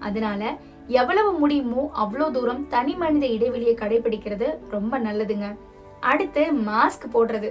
அதனால 0.00 0.56
எவ்வளவு 0.86 1.32
முடியுமோ 1.32 1.90
அவ்வளோ 2.02 2.30
தூரம் 2.30 2.68
தனி 2.68 2.94
மனித 2.94 3.26
இடைவெளியை 3.26 3.74
கடைபிடிக்கிறது 3.74 4.58
ரொம்ப 4.70 4.98
நல்லதுங்க. 4.98 5.56
அடுத்து 6.00 6.42
மாஸ்க் 6.68 7.06
போடுறது. 7.12 7.50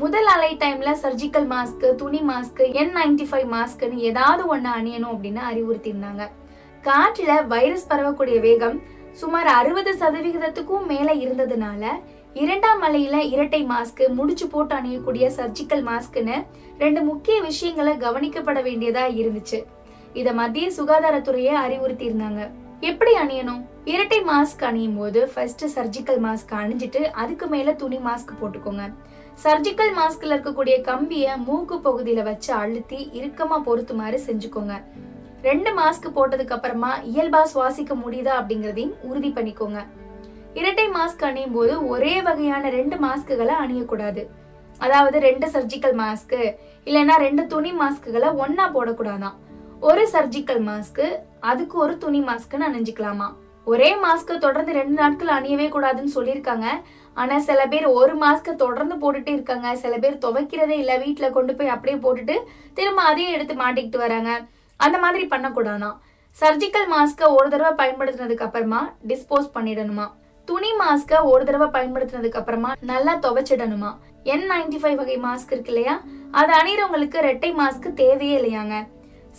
முதல் 0.00 0.28
அலை 0.32 0.50
டைம்ல 0.60 0.90
சர்ஜிக்கல் 1.02 1.46
மாஸ்க் 1.52 1.84
துணி 2.00 2.20
மாஸ்க் 2.28 2.60
என் 2.80 2.92
நைன்டி 2.96 3.24
ஃபைவ் 3.30 3.48
மாஸ்க்னு 3.54 3.96
ஏதாவது 4.08 4.42
ஒன்று 4.46 4.70
அணியணும் 4.70 5.12
அப்படின்னு 5.12 5.40
அறிவுறுத்தியிருந்தாங்க. 5.50 6.24
காற்றுல 6.82 7.46
வைரஸ் 7.46 7.86
பரவக்கூடிய 7.90 8.36
வேகம் 8.40 8.76
சுமார் 9.12 9.46
அறுபது 9.46 9.92
சதவிகிதத்துக்கும் 9.92 10.86
மேல 10.86 11.08
இருந்ததுனால 11.24 11.90
இரண்டாம் 12.34 12.82
அலையில 12.82 13.16
இரட்டை 13.34 13.62
மாஸ்க் 13.72 14.02
முடிச்சு 14.20 14.46
போட்டு 14.46 14.74
அணியக்கூடிய 14.74 15.26
சர்ஜிக்கல் 15.38 15.84
மாஸ்க்னு 15.90 16.38
ரெண்டு 16.78 17.02
முக்கிய 17.10 17.38
விஷயங்களை 17.48 17.96
கவனிக்கப்பட 17.96 18.62
வேண்டியதா 18.68 19.04
இருந்துச்சு. 19.22 19.60
இத 20.12 20.32
மத்திய 20.32 20.68
சுகாதாரத்துறையே 20.78 21.54
அறிவுறுத்தி 21.64 22.06
இருந்தாங்க 22.08 22.42
எப்படி 22.80 23.12
அணியணும்? 23.24 23.62
இரட்டை 23.84 24.22
மாஸ்க் 24.22 24.64
அணியும் 24.70 24.98
போது 24.98 25.20
ஃபர்ஸ்ட் 25.34 25.64
சர்ஜிக்கல் 25.76 26.22
மாஸ்க் 26.26 26.58
அணிஞ்சிட்டு 26.62 27.02
அதுக்கு 27.22 27.46
மேல 27.46 27.72
துணி 27.72 28.00
மாஸ்க் 28.10 28.38
போட்டுக்கோங்க. 28.40 28.84
சர்ஜிக்கல் 29.42 29.92
மாஸ்க்ல 29.98 30.34
இருக்கக்கூடிய 30.36 30.76
கம்பிய 30.88 31.34
மூக்கு 31.46 31.76
பகுதியில 31.84 32.22
வச்சு 32.22 32.52
அழுத்தி 32.52 33.10
இறுக்கமா 33.18 33.56
பொருத்துமாறு 33.66 34.18
செஞ்சுக்கோங்க. 34.26 34.74
ரெண்டு 35.42 35.70
மாஸ்க் 35.70 36.06
போட்டதுக்கு 36.16 36.54
அப்புறமா 36.56 36.90
இயல்பா 37.12 37.42
சுவாசிக்க 37.52 37.92
முடியுதா 38.04 38.32
அப்படிங்கறதையும் 38.40 38.94
உறுதி 39.02 39.30
பண்ணிக்கோங்க. 39.36 39.80
இரட்டை 40.54 40.86
மாஸ்க் 40.88 41.24
அணியும் 41.28 41.52
போது 41.52 41.86
ஒரே 41.88 42.22
வகையான 42.22 42.70
ரெண்டு 42.70 42.96
மாஸ்க்குகளை 42.96 43.54
அணியக்கூடாது. 43.64 44.24
அதாவது 44.78 45.18
ரெண்டு 45.18 45.46
சர்ஜிக்கல் 45.46 45.96
மாஸ்க் 46.02 46.36
இல்லைன்னா 46.88 47.16
ரெண்டு 47.26 47.46
துணி 47.46 47.72
மாஸ்க்குகளை 47.72 48.30
ஒன்னா 48.44 48.66
போடக்கூடாதான். 48.76 49.36
ஒரு 49.80 50.08
சர்ஜிக்கல் 50.12 50.62
மாஸ்க் 50.70 51.04
அதுக்கு 51.40 51.78
ஒரு 51.78 51.98
துணி 51.98 52.20
மாஸ்க்னு 52.20 52.68
அணிஞ்சுக்கலாமா? 52.70 53.28
ஒரே 53.64 53.96
மாஸ்க் 53.96 54.38
தொடர்ந்து 54.38 54.72
ரெண்டு 54.72 54.96
நாட்கள் 55.02 55.36
அணியவே 55.38 55.66
கூடாதுன்னு 55.72 56.16
சொல்லியிருக்காங்க. 56.18 56.68
ஆனா 57.14 57.38
சில 57.48 57.60
பேர் 57.72 57.86
ஒரு 57.86 58.14
மாஸ்க்கை 58.22 58.52
தொடர்ந்து 58.56 58.96
போட்டுட்டே 59.02 59.32
இருக்காங்க. 59.36 59.68
சில 59.74 59.94
பேர் 59.96 60.22
துவைக்கிறதே 60.24 60.76
இல்லை 60.82 60.98
வீட்டில் 60.98 61.34
கொண்டு 61.36 61.54
போய் 61.54 61.74
அப்படியே 61.74 61.98
போட்டுட்டு 62.04 62.36
திரும்ப 62.74 63.02
அதையும் 63.02 63.34
எடுத்து 63.36 63.54
மாட்டிக்கிட்டு 63.54 63.96
வராங்க. 63.96 64.32
அந்த 64.76 64.98
மாதிரி 64.98 65.24
பண்ணக்கூடாதான். 65.34 65.96
சர்ஜிக்கல் 66.36 66.88
மாஸ்கை 66.94 67.28
ஒரு 67.36 67.48
தடவை 67.48 67.72
பயன்படுத்தினதுக்கு 67.80 68.46
அப்புறமா 68.46 68.80
டிஸ்போஸ் 69.10 69.48
பண்ணிடணுமா? 69.54 70.06
துணி 70.48 70.70
மாஸ்கை 70.82 71.18
ஒரு 71.30 71.42
தடவை 71.44 71.68
பயன்படுத்தினதுக்கு 71.76 72.38
அப்புறமா 72.40 72.70
நல்லா 72.80 73.14
துவைச்சிடணுமா? 73.24 73.90
என் 74.24 74.46
நைன்டி 74.52 74.78
ஃபைவ் 74.82 74.94
வகை 74.94 75.16
மாஸ்க் 75.24 75.52
இருக்கு 75.54 75.72
இல்லையா? 75.74 76.00
அது 76.30 76.52
அணிகிறவங்களுக்கு 76.52 77.18
ரெட்டை 77.28 77.50
மாஸ்க் 77.60 77.88
தேவையே 77.94 78.36
இல்லையாங்க. 78.40 78.76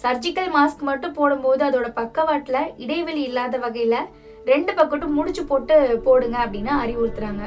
சர்ஜிக்கல் 0.03 0.49
மாஸ்க் 0.57 0.83
மட்டும் 0.89 1.13
போடும்போது 1.13 1.61
அதோட 1.65 1.87
பக்கவாட்டில் 1.93 2.69
இடைவெளி 2.77 3.21
இல்லாத 3.21 3.57
வகையில் 3.57 3.97
ரெண்டு 4.45 4.73
பக்கட்டும் 4.73 5.17
முடிச்சு 5.17 5.45
போட்டு 5.45 5.75
போடுங்க 6.03 6.37
அப்படின்னு 6.45 6.71
அறிவுறுத்துறாங்க. 6.83 7.43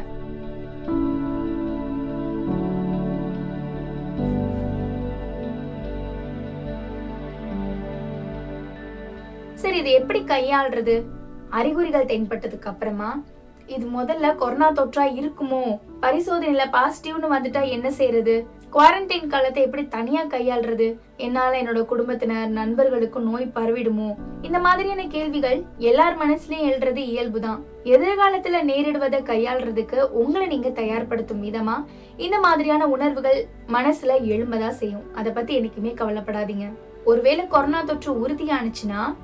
சரி 9.63 9.79
இது 9.79 9.91
எப்படி 9.91 10.21
கையாள்றது? 10.21 11.05
அறிகுறிகள் 11.51 12.05
தென்பட்டதுக்கு 12.05 12.71
அப்புறமா? 12.71 13.23
இது 13.67 13.85
முதல்ல 13.87 14.37
கொரோனா 14.37 14.73
தொற்றா 14.73 15.05
இருக்குமோ? 15.21 15.79
பரிசோதனையில 16.01 16.65
பாசிட்டிவ்னு 16.77 17.35
வந்துட்டா 17.35 17.69
என்ன 17.69 17.91
செய்யறது 17.91 18.47
குவாரண்டைன் 18.73 19.27
காலத்தை 19.27 19.63
எப்படி 19.63 19.89
தனியா 19.89 20.23
கையாள்றது? 20.23 20.99
என்னால 21.17 21.63
என்னோட 21.63 21.85
குடும்பத்தினர் 21.85 22.49
நண்பர்களுக்கும் 22.49 23.31
நோய் 23.31 23.51
பரவிடுமோ? 23.55 24.15
இந்த 24.43 24.59
மாதிரியான 24.59 25.07
கேள்விகள் 25.07 25.63
எல்லார் 25.79 26.19
மனசுலயும் 26.19 26.69
எழுறது 26.69 26.97
இயல்புதான். 26.97 27.63
எதிர்காலத்துல 27.85 28.63
நேரிடுவதை 28.63 29.23
கையாள்றதுக்கு 29.23 30.01
உங்களை 30.01 30.47
நீங்க 30.47 30.69
தயார்படுத்தும் 30.69 31.43
விதமா? 31.43 31.85
இந்த 32.17 32.39
மாதிரியான 32.39 32.87
உணர்வுகள் 32.87 33.47
மனசுல 33.67 34.13
எழும்பதா 34.25 34.69
செய்யும். 34.69 35.15
அதை 35.15 35.33
பத்தி 35.33 35.59
என்னைக்குமே 35.59 35.95
கவலைப்படாதீங்க. 35.95 36.73
ஒருவேளை 37.05 37.49
கொரோனா 37.49 37.83
தொற்று 37.83 38.29
உறுதியானுச்சுன்னா 38.29 39.17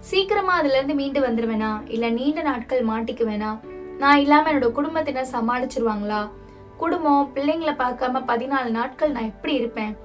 சீக்கிரமா 0.00 0.52
அதுல 0.52 0.74
இருந்து 0.74 0.94
மீண்டு 0.94 1.20
வந்துருவேனா? 1.20 1.80
இல்ல 1.86 2.10
நீண்ட 2.10 2.42
நாட்கள் 2.42 2.84
மாட்டிக்குவேனா? 2.84 3.58
நான் 3.98 4.18
இல்லாம 4.18 4.52
என்னோட 4.52 4.72
குடும்பத்தினர் 4.72 5.28
சமாளிச்சிருவாங்களா? 5.32 6.28
குடும்பம் 6.82 7.30
பிள்ளைங்களை 7.34 7.72
பார்க்காம 7.72 8.20
பதினாலு 8.26 8.70
நாட்கள் 8.70 9.10
நான் 9.10 9.22
எப்படி 9.22 9.54
இருப்பேன்? 9.54 9.96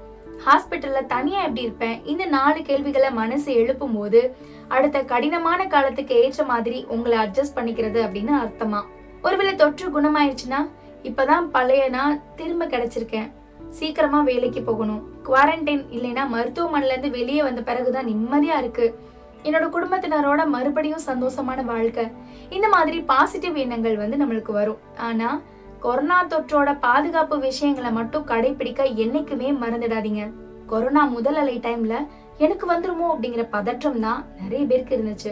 ஹாஸ்பிட்டல்ல 0.46 1.06
தனியா 1.06 1.40
எப்படி 1.40 1.62
இருப்பேன்? 1.62 2.06
இந்த 2.06 2.26
நாலு 2.26 2.62
கேள்விகளை 2.62 3.12
மனசு 3.12 3.54
எழுப்பும் 3.54 3.98
போது 3.98 4.36
அடுத்த 4.68 5.00
கடினமான 5.04 5.66
காலத்துக்கு 5.68 6.16
ஏற்ற 6.16 6.44
மாதிரி 6.44 6.86
உங்களை 6.88 7.18
அட்ஜஸ்ட் 7.18 7.56
பண்ணிக்கிறது 7.56 8.00
அப்படின்னு 8.08 8.34
அர்த்தமா? 8.44 8.82
ஒருவேளை 9.24 9.56
தொற்று 9.56 9.88
குணமாயிருச்சுன்னா 9.90 10.70
இப்பதான் 11.04 11.48
பழைய 11.52 11.90
நான் 11.90 12.22
திரும்ப 12.36 12.66
கிடைச்சிருக்கேன். 12.66 13.32
சீக்கிரமா 13.70 14.22
வேலைக்கு 14.22 14.62
போகணும். 14.62 15.04
குவாரண்டைன் 15.26 15.84
இல்லைன்னா 15.92 16.28
மருத்துவமனையில 16.34 16.90
இருந்து 16.90 17.10
வெளியே 17.10 17.44
வந்த 17.44 17.62
பிறகுதான் 17.62 18.08
நிம்மதியா 18.08 18.58
இருக்கு. 18.58 19.00
என்னோட 19.44 19.70
குடும்பத்தினரோட 19.70 20.48
மறுபடியும் 20.48 21.06
சந்தோஷமான 21.06 21.66
வாழ்க்கை. 21.66 22.08
இந்த 22.50 22.68
மாதிரி 22.68 23.02
பாசிட்டிவ் 23.02 23.56
எண்ணங்கள் 23.56 23.98
வந்து 23.98 24.26
நம்மளுக்கு 24.26 24.52
வரும். 24.52 24.78
ஆனா 24.98 25.42
கொரோனா 25.84 26.18
தொற்றோட 26.26 26.70
பாதுகாப்பு 26.80 27.36
விஷயங்களை 27.40 27.92
மட்டும் 27.92 28.28
கடைபிடிக்க 28.28 28.82
என்னைக்குமே 29.04 29.50
மறந்துடாதீங்க. 29.64 30.24
கொரோனா 30.72 31.04
முதல் 31.06 31.36
அலை 31.36 31.58
டைம்ல 31.66 31.96
எனக்கு 32.38 32.66
வந்துருமோ 32.72 33.06
அப்படிங்கிற 33.14 33.44
பதற்றம் 33.50 34.00
தான் 34.00 34.26
நிறைய 34.42 34.64
பேருக்கு 34.66 34.96
இருந்துச்சு. 34.98 35.32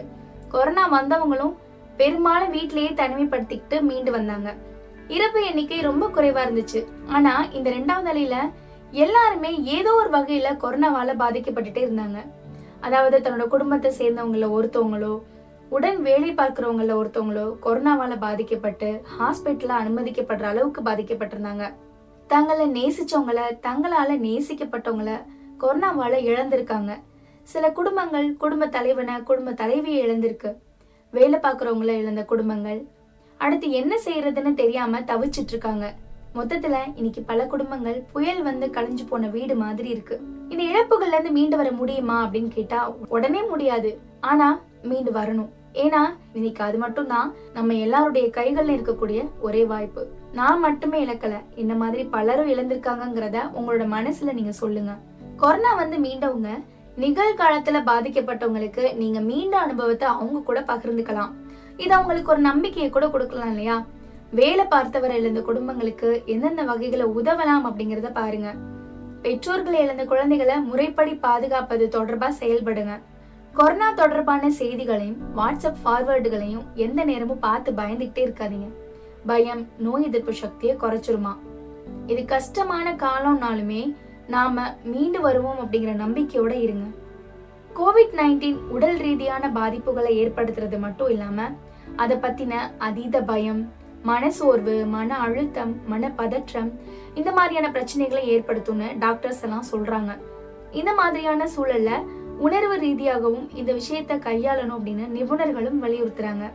கொரோனா 0.54 0.84
வந்தவங்களும் 0.98 1.54
பெரும்பாலும் 1.98 2.54
வீட்டிலேயே 2.58 2.90
தனிமைப்படுத்திக்கிட்டு 2.90 3.82
மீண்டு 3.82 4.12
வந்தாங்க. 4.12 4.50
இறப்பு 5.08 5.40
எண்ணிக்கை 5.46 5.82
ரொம்ப 5.82 6.06
குறைவா 6.08 6.44
இருந்துச்சு. 6.46 6.80
ஆனா 7.08 7.34
இந்த 7.58 7.70
ரெண்டாவது 7.70 8.10
அலையில 8.14 8.38
எல்லாருமே 9.04 9.52
ஏதோ 9.78 9.94
ஒரு 9.94 10.10
வகையில 10.18 10.50
கொரோனாவால 10.64 11.14
பாதிக்கப்பட்டுட்டே 11.24 11.82
இருந்தாங்க. 11.88 12.20
அதாவது 12.82 13.18
தன்னோட 13.20 13.46
குடும்பத்தை 13.48 13.92
சேர்ந்தவங்கள 14.00 14.48
ஒருத்தவங்களோ 14.58 15.14
உடன் 15.70 16.02
வேலை 16.02 16.34
பார்க்குறவங்கள 16.34 16.94
ஒருத்தவங்களோ 17.02 17.46
கொரோனாவால் 17.66 18.20
பாதிக்கப்பட்டு 18.20 19.02
ஹாஸ்பிட்டலில் 19.20 19.80
அனுமதிக்கப்படுற 19.82 20.42
அளவுக்கு 20.42 20.82
பாதிக்கப்பட்டிருந்தாங்க. 20.82 21.74
தங்களை 22.28 22.66
நேசிச்சவங்கள 22.70 23.60
தங்களால் 23.60 24.22
நேசிக்கப்பட்டவங்கள 24.22 25.24
கொரோனாவால் 25.60 26.18
இழந்திருக்காங்க. 26.30 26.94
சில 27.44 27.72
குடும்பங்கள் 27.72 28.38
குடும்ப 28.38 28.68
தலைவனை 28.68 29.16
குடும்ப 29.24 29.52
தலைவியை 29.54 30.00
இழந்திருக்கு. 30.06 30.56
வேலை 31.12 31.40
பார்க்குறவங்கள 31.40 31.92
இழந்த 32.02 32.26
குடும்பங்கள். 32.26 32.88
அடுத்து 33.38 33.72
என்ன 33.72 34.00
செய்யறதுன்னு 34.06 34.54
தெரியாம 34.54 35.00
தவிச்சிட்டு 35.00 35.54
இருக்காங்க 35.56 35.94
மொத்தத்துல 36.36 36.78
இன்னைக்கு 36.96 37.22
பல 37.22 37.48
குடும்பங்கள் 37.48 38.04
புயல் 38.14 38.42
வந்து 38.44 38.68
கலைஞ்சு 38.68 39.08
போன 39.10 39.28
வீடு 39.28 39.56
மாதிரி 39.56 39.90
இருக்கு. 39.90 40.22
இந்த 40.50 40.64
இழப்புகள்ல 40.64 41.14
இருந்து 41.14 41.32
மீண்டு 41.32 41.58
வர 41.58 41.72
முடியுமா 41.72 42.26
அப்படின்னு 42.26 42.48
கேட்டா 42.48 42.94
உடனே 43.10 43.44
முடியாது. 43.44 44.00
ஆனா 44.22 44.60
மீண்டு 44.86 45.12
வரணும். 45.12 45.50
ஏன்னா 45.74 46.02
இன்னைக்கு 46.34 46.64
அது 46.64 46.78
மட்டும் 46.78 47.08
தான் 47.08 47.34
நம்ம 47.54 47.74
எல்லாருடைய 47.74 48.28
கைகள்ல 48.28 48.76
இருக்கக்கூடிய 48.76 49.30
ஒரே 49.40 49.66
வாய்ப்பு. 49.66 50.08
நான் 50.34 50.60
மட்டுமே 50.60 51.06
இழக்கல. 51.06 51.34
இந்த 51.56 51.74
மாதிரி 51.74 52.04
பலரும் 52.04 52.52
இழந்திருக்காங்கிறத 52.52 53.38
உங்களோட 53.60 53.86
மனசுல 53.98 54.34
நீங்க 54.34 54.52
சொல்லுங்க. 54.52 54.94
கொரோனா 55.38 55.74
வந்து 55.76 55.98
மீண்டவங்க 55.98 56.50
நிகழ்காலத்துல 56.98 57.78
பாதிக்கப்பட்டவங்களுக்கு 57.92 58.96
நீங்க 58.96 59.20
மீண்ட 59.20 59.52
அனுபவத்தை 59.52 60.08
அவங்க 60.08 60.40
கூட 60.40 60.60
பகிர்ந்துக்கலாம். 60.62 61.34
இது 61.78 61.94
அவங்களுக்கு 61.94 62.32
ஒரு 62.32 62.42
நம்பிக்கையை 62.42 62.92
கூட 62.92 63.10
கொடுக்கலாம் 63.10 63.50
இல்லையா? 63.50 63.86
வேலை 64.32 64.66
பார்த்தவரை 64.66 65.16
இழந்த 65.18 65.42
குடும்பங்களுக்கு 65.42 66.24
எந்தெந்த 66.26 66.64
வகைகளை 66.64 67.06
உதவலாம் 67.06 67.66
அப்படிங்கறத 67.66 68.12
பாருங்க. 68.14 68.54
பெற்றோர்களை 69.22 69.80
இழந்த 69.82 70.06
குழந்தைகளை 70.06 70.56
முறைப்படி 70.60 71.16
பாதுகாப்பது 71.16 71.90
தொடர்பா 71.92 72.30
செயல்படுங்க. 72.40 73.00
கொரோனா 73.58 73.92
தொடர்பான 73.92 74.52
செய்திகளையும் 74.52 75.20
வாட்ஸ்அப் 75.38 75.78
ஃபார்வேர்டுகளையும் 75.84 76.64
எந்த 76.74 77.04
நேரமும் 77.04 77.40
பார்த்து 77.40 77.72
பயந்துகிட்டே 77.72 78.22
இருக்காதீங்க. 78.26 78.68
பயம் 79.26 79.68
நோய் 79.78 80.04
எதிர்ப்பு 80.04 80.34
சக்தியை 80.34 80.76
குறைச்சிருமா? 80.76 81.34
இது 82.08 82.26
கஷ்டமான 82.26 82.94
காலம்னாலுமே 82.94 83.96
நாம 84.28 84.66
மீண்டு 84.84 85.22
வருவோம் 85.22 85.58
அப்படிங்கிற 85.58 85.94
நம்பிக்கையோட 86.04 86.52
இருங்க. 86.52 86.86
கோவிட் 87.76 88.14
நைன்டீன் 88.16 88.60
உடல் 88.76 88.98
ரீதியான 88.98 89.52
பாதிப்புகளை 89.54 90.12
ஏற்படுத்துறது 90.24 90.80
மட்டும் 90.80 91.10
இல்லாம 91.10 91.48
அதை 91.96 92.18
பத்தின 92.18 92.54
அதீத 92.78 93.22
பயம் 93.22 93.72
மனசோர்வு 94.06 94.86
மன 94.86 95.18
அழுத்தம் 95.18 95.74
மன 95.88 96.12
பதற்றம் 96.12 96.80
இந்த 97.14 97.32
மாதிரியான 97.32 97.72
பிரச்சனைகளை 97.80 98.26
ஏற்படுத்தும்னு 98.36 99.00
டாக்டர்ஸ் 99.00 99.44
எல்லாம் 99.44 99.66
சொல்றாங்க. 99.72 100.12
இந்த 100.72 100.94
மாதிரியான 100.94 101.48
சூழல்ல 101.58 101.92
உணர்வு 102.40 102.80
ரீதியாகவும் 102.80 103.50
இந்த 103.54 103.74
விஷயத்தை 103.74 104.16
கையாளணும் 104.18 104.78
அப்படின்னு 104.78 105.06
நிபுணர்களும் 105.08 105.82
வலியுறுத்துறாங்க. 105.84 106.46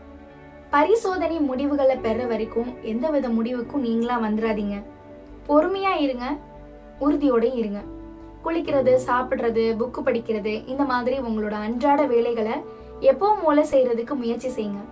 பரிசோதனை 0.70 1.40
முடிவுகளை 1.40 1.96
பெற 1.96 2.26
வரைக்கும் 2.26 2.70
எந்தவித 2.82 3.28
முடிவுக்கும் 3.28 3.80
நீங்களா 3.80 4.20
வந்துடாதீங்க 4.20 4.76
பொறுமையா 5.48 5.92
இருங்க 5.96 6.26
உறுதியோட 7.00 7.44
இருங்க. 7.54 7.80
குளிக்கிறது 8.44 8.92
சாப்பிட்றது 9.06 9.64
புக்கு 9.80 10.00
படிக்கிறது 10.06 10.66
இந்த 10.66 10.84
மாதிரி 10.84 11.18
உங்களோட 11.18 11.56
அன்றாட 11.66 12.02
வேலைகளை 12.06 12.54
எப்பவும் 13.00 13.42
போல 13.44 13.60
செய்யறதுக்கு 13.62 14.14
முயற்சி 14.14 14.48
செய்யுங்க. 14.48 14.82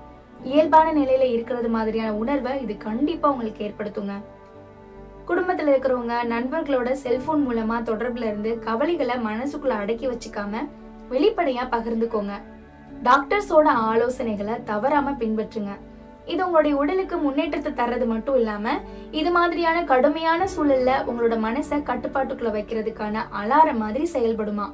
இயல்பான 0.44 0.92
நிலையில 0.92 1.24
இருக்கிறது 1.34 1.68
மாதிரியான 1.68 2.14
உணர்வை 2.14 2.62
இது 2.62 2.76
கண்டிப்பா 2.76 3.30
உங்களுக்கு 3.30 3.64
ஏற்படுத்துங்க. 3.68 4.16
குடும்பத்தில் 5.28 5.70
இருக்கிறவங்க 5.70 6.14
நண்பர்களோட 6.32 6.90
செல்போன் 7.02 7.42
மூலமா 7.48 7.76
தொடர்புல 7.88 8.28
இருந்து 8.30 8.50
கவலைகளை 8.58 9.16
மனசுக்குள்ள 9.26 9.74
அடக்கி 9.82 10.06
வச்சுக்காம 10.08 10.62
வெளிப்படையா 11.10 11.64
பகிர்ந்துக்கோங்க. 11.74 12.34
டாக்டர்ஸோட 13.08 13.68
ஆலோசனைகளை 13.90 14.54
தவறாம 14.70 15.12
பின்பற்றுங்க. 15.20 15.72
இது 16.32 16.40
உங்களுடைய 16.46 16.74
உடலுக்கு 16.76 17.16
முன்னேற்றத்தை 17.16 17.72
தர்றது 17.80 18.06
மட்டும் 18.06 18.38
இல்லாம 18.40 18.74
இது 19.20 19.30
மாதிரியான 19.30 19.84
கடுமையான 19.92 20.48
சூழல்ல 20.56 20.90
உங்களோட 21.10 21.36
மனசை 21.46 21.78
கட்டுப்பாட்டுக்குள்ள 21.90 22.52
வைக்கிறதுக்கான 22.56 23.24
அலாரம் 23.42 23.82
மாதிரி 23.84 24.06
செயல்படுமா. 24.16 24.68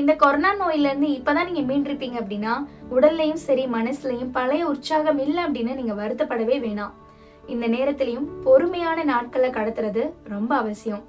இந்த 0.00 0.12
கொரோனா 0.22 0.50
நோயில 0.54 0.90
இருந்து 0.90 1.08
இப்பதான் 1.18 1.48
நீங்க 1.50 1.64
மீண்டிருப்பீங்க 1.70 2.18
அப்படின்னா 2.22 2.54
உடல்லையும் 2.96 3.44
சரி 3.48 3.66
மனசுலையும் 3.78 4.34
பழைய 4.38 4.66
உற்சாகம் 4.72 5.22
இல்லை 5.26 5.42
அப்படின்னு 5.44 5.78
நீங்க 5.80 5.94
வருத்தப்படவே 6.02 6.58
வேணாம். 6.66 6.96
இந்த 7.46 7.68
நேரத்திலையும் 7.68 8.26
பொறுமையான 8.44 9.04
நாட்களை 9.04 9.50
கடத்துறது 9.50 10.10
ரொம்ப 10.24 10.56
அவசியம். 10.56 11.02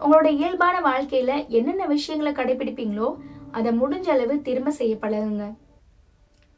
உங்களோட 0.00 0.26
இயல்பான 0.26 0.80
வாழ்க்கையில 0.90 1.48
என்னென்ன 1.48 1.86
விஷயங்களை 1.86 2.32
கடைபிடிப்பீங்களோ 2.32 3.14
அதை 3.50 3.78
முடிஞ்ச 3.78 4.08
அளவு 4.08 4.42
திரும்ப 4.42 4.70
செய்ய 4.70 4.96
பழகுங்க. 5.02 5.54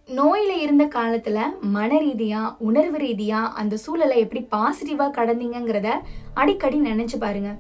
நோயில 0.06 0.48
இருந்த 0.48 0.86
காலத்துல 0.86 1.38
மன 1.60 1.96
ரீதியா 1.96 2.54
உணர்வு 2.58 2.98
ரீதியா 2.98 3.48
அந்த 3.52 3.76
சூழலை 3.76 4.18
எப்படி 4.18 4.46
பாசிட்டிவா 4.50 5.06
கடந்தீங்கிறத 5.10 5.90
அடிக்கடி 6.34 6.80
நினைச்சு 6.80 7.16
பாருங்க. 7.18 7.56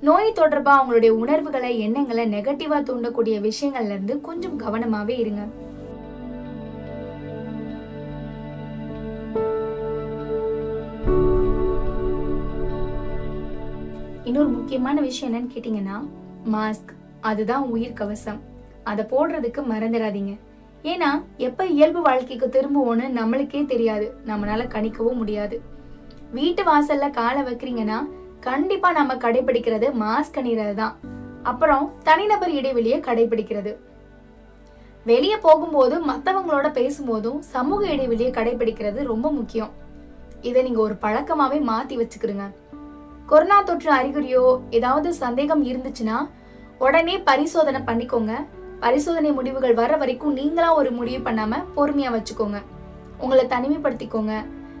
நோய் 0.00 0.32
தொடர்பா 0.36 0.72
அவங்களுடைய 0.78 1.08
உணர்வுகளை 1.08 1.78
எண்ணங்களை 1.78 2.28
நெகட்டிவா 2.28 2.78
தூண்டக்கூடிய 2.82 3.50
விஷயங்கள்ல 3.50 3.94
இருந்து 3.96 4.20
கொஞ்சம் 4.20 4.60
கவனமாவே 4.60 5.18
இருங்க. 5.18 5.42
இன்னொரு 14.36 14.54
முக்கியமான 14.54 15.00
விஷயம் 15.00 15.34
என்னன்னு 15.34 15.52
கேட்டிங்கன்னா 15.52 15.94
மாஸ்க் 16.54 16.90
அதுதான் 17.20 17.62
உயிர் 17.74 17.92
கவசம். 17.92 18.40
அதை 18.84 19.04
போடுறதுக்கு 19.12 19.60
மறந்துடாதீங்க. 19.70 20.32
ஏன்னா 20.82 21.08
எப்போ 21.36 21.66
இயல்பு 21.66 22.00
வாழ்க்கைக்கு 22.00 22.46
திரும்புவோன்னு 22.46 23.06
நம்மளுக்கே 23.20 23.62
தெரியாது. 23.66 24.06
நம்மளால 24.26 24.66
கணிக்கவும் 24.74 25.20
முடியாது. 25.20 25.60
வீட்டு 26.32 26.64
வாசல்ல 26.64 27.08
காலை 27.10 27.42
வைக்கிறீங்கன்னா 27.42 27.98
கண்டிப்பா 28.40 28.90
நம்ம 28.92 29.14
கடைபிடிக்கிறது 29.14 29.88
மாஸ்க் 30.02 30.38
அணிறது 30.42 30.74
தான் 30.74 30.98
அப்புறம் 31.42 31.86
தனிநபர் 32.02 32.50
இடைவெளியை 32.50 33.00
கடைபிடிக்கிறது 33.00 33.74
வெளியே 35.04 35.38
போகும்போது 35.48 35.98
மற்றவங்களோட 36.12 36.68
பேசும்போதும் 36.80 37.40
சமூக 37.54 37.82
இடைவெளியை 37.94 38.30
கடைபிடிக்கிறது 38.32 39.02
ரொம்ப 39.12 39.30
முக்கியம். 39.30 39.72
இதை 40.42 40.62
நீங்க 40.62 40.80
ஒரு 40.80 40.96
பழக்கமாவே 41.02 41.60
மாத்தி 41.72 41.94
வச்சுக்கிறீங்க 42.02 42.46
கொரோனா 43.26 43.62
தொற்று 43.62 43.92
அறிகுறியோ 43.94 44.60
ஏதாவது 44.70 45.14
சந்தேகம் 45.14 45.62
இருந்துச்சுன்னா 45.66 46.16
உடனே 46.78 47.18
பரிசோதனை 47.18 47.80
பண்ணிக்கோங்க. 47.80 48.32
பரிசோதனை 48.80 49.32
முடிவுகள் 49.32 49.74
வர 49.74 49.96
வரைக்கும் 49.96 50.32
நீங்களா 50.32 50.74
ஒரு 50.74 50.90
முடிவு 50.90 51.30
பண்ணாம 51.30 51.58
பொறுமையா 51.76 52.10
வச்சுக்கோங்க. 52.16 52.58
உங்களை 53.18 53.44
தனிமைப்படுத்திக்கோங்க. 53.44 54.34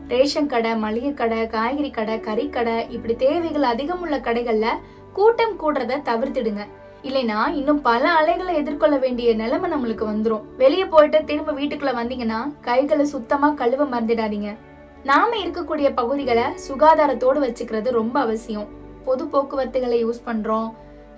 ரேஷன் 0.08 0.46
கடை 0.46 0.76
மளிகை 0.76 1.14
கடை 1.14 1.46
காய்கறி 1.46 1.90
கடை 1.90 2.16
கறிக்கடை 2.18 2.90
இப்படி 2.90 3.16
தேவைகள் 3.16 3.62
அதிகம் 3.62 4.00
உள்ள 4.00 4.18
கடைகள்ல 4.18 4.66
கூட்டம் 5.12 5.58
கூடுறத 5.60 6.00
தவிர்த்திடுங்க. 6.10 6.64
இல்லைனா 7.02 7.48
இன்னும் 7.48 7.80
பல 7.80 8.12
அலைகளை 8.12 8.54
எதிர்கொள்ள 8.54 8.96
வேண்டிய 8.96 9.34
நிலைமை 9.34 9.70
நம்மளுக்கு 9.70 10.04
வந்துடும் 10.12 10.46
வெளியே 10.56 10.84
போயிட்டு 10.84 11.24
திரும்ப 11.24 11.52
வீட்டுக்குள்ள 11.52 11.92
வந்தீங்கன்னா 12.00 12.40
கைகளை 12.60 13.04
சுத்தமா 13.04 13.50
கழுவ 13.50 13.84
மறந்துடாதீங்க. 13.84 14.50
நாம 15.08 15.36
இருக்கக்கூடிய 15.36 15.88
பகுதிகளை 15.94 16.44
சுகாதாரத்தோடு 16.68 17.40
வச்சுக்கிறது 17.44 17.90
ரொம்ப 17.90 18.20
அவசியம். 18.20 18.68
பொது 19.04 19.24
போக்குவரத்துகளை 19.24 19.98
யூஸ் 20.04 20.22
பண்றோம். 20.26 20.68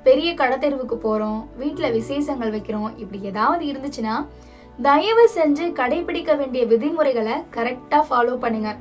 பெரிய 0.03 0.35
கடத்தெருவுக்கு 0.35 0.97
போறோம். 1.05 1.41
வீட்டுல 1.61 1.87
விசேஷங்கள் 1.93 2.53
வைக்கிறோம். 2.57 2.91
இப்படி 2.97 3.21
ஏதாவது 3.23 3.65
இருந்துச்சுன்னா 3.71 4.15
தயவு 4.83 5.25
செஞ்சு 5.35 5.65
கடைபிடிக்க 5.81 6.37
வேண்டிய 6.37 6.65
விதிமுறைகளை 6.67 7.37
கரெக்டா 7.57 8.01
ஃபாலோ 8.11 8.35
பண்ணுங்க. 8.37 8.77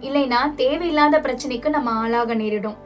இல்லைன்னா 0.00 0.40
தேவையில்லாத 0.54 1.20
பிரச்சனைக்கு 1.20 1.68
நம்ம 1.68 1.90
ஆளாக 1.90 2.34
நேரிடும். 2.34 2.78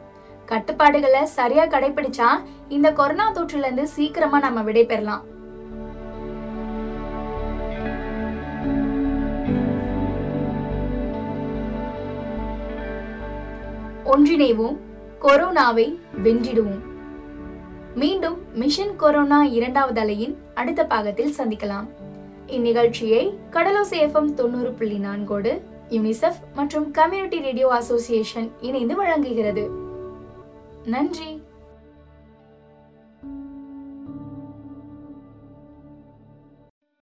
கட்டுப்பாடுகளை 0.45 1.25
சரியா 1.25 1.65
கடைபிடிச்சா 1.65 2.29
இந்த 2.69 2.91
கொரோனா 2.91 3.31
தொற்றுல 3.33 3.65
இருந்து 3.65 3.87
சீக்கிரமா 3.87 4.39
நம்ம 4.39 4.61
விடைபெறலாம் 4.61 5.23
ஒன்றிணைவோம். 14.23 14.77
கொரோனாவை 15.21 15.97
வென்றிடுவோம். 16.23 16.79
மீண்டும் 17.95 18.37
மிஷன் 18.53 18.95
கொரோனா 18.95 19.43
இரண்டாவது 19.43 20.01
அலையின் 20.01 20.35
அடுத்த 20.53 20.85
பாகத்தில் 20.85 21.33
சந்திக்கலாம். 21.37 21.87
இந்நிகழ்ச்சியை 22.47 23.33
கடலோசை 23.51 23.91
எஃப்எம் 23.91 24.33
தொண்ணூறு 24.33 24.71
புள்ளி 24.71 24.97
நான்கோடு 24.97 25.61
யுனிசெஃப் 25.89 26.39
மற்றும் 26.55 26.91
கம்யூனிட்டி 26.91 27.39
ரேடியோ 27.39 27.69
அசோசியேஷன் 27.69 28.51
இணைந்து 28.61 28.95
வழங்குகிறது. 28.95 29.69
நன்றி. 30.85 31.42